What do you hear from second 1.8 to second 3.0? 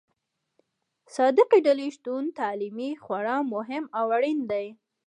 شتون تعلیمي